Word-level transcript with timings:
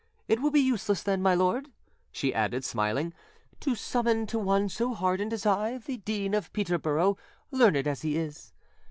It 0.27 0.39
will 0.41 0.49
be 0.49 0.59
useless, 0.59 1.03
then, 1.03 1.21
my 1.21 1.35
lord," 1.35 1.69
she 2.11 2.33
added, 2.33 2.65
smiling, 2.65 3.13
"to 3.59 3.75
summon 3.75 4.25
to 4.25 4.39
one 4.39 4.67
so 4.67 4.95
hardened 4.95 5.31
as 5.31 5.45
I 5.45 5.77
the 5.77 5.97
Dean 5.97 6.33
of 6.33 6.51
Peterborough, 6.53 7.19
learned 7.51 7.85
as 7.87 8.01
he 8.01 8.17
is. 8.17 8.51